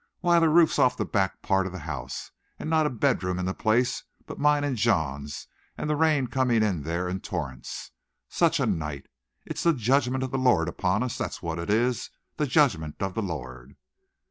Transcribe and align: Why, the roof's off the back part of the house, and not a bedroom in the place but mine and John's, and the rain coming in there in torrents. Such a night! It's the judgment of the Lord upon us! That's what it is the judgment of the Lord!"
Why, 0.21 0.39
the 0.39 0.49
roof's 0.49 0.79
off 0.79 0.97
the 0.97 1.05
back 1.05 1.43
part 1.43 1.67
of 1.67 1.71
the 1.71 1.77
house, 1.85 2.31
and 2.57 2.71
not 2.71 2.87
a 2.87 2.89
bedroom 2.89 3.37
in 3.37 3.45
the 3.45 3.53
place 3.53 4.03
but 4.25 4.39
mine 4.39 4.63
and 4.63 4.75
John's, 4.75 5.45
and 5.77 5.87
the 5.87 5.95
rain 5.95 6.25
coming 6.25 6.63
in 6.63 6.81
there 6.81 7.07
in 7.07 7.19
torrents. 7.19 7.91
Such 8.27 8.59
a 8.59 8.65
night! 8.65 9.05
It's 9.45 9.61
the 9.61 9.73
judgment 9.73 10.23
of 10.23 10.31
the 10.31 10.39
Lord 10.39 10.67
upon 10.67 11.03
us! 11.03 11.19
That's 11.19 11.43
what 11.43 11.59
it 11.59 11.69
is 11.69 12.09
the 12.37 12.47
judgment 12.47 12.95
of 13.03 13.13
the 13.13 13.21
Lord!" 13.21 13.75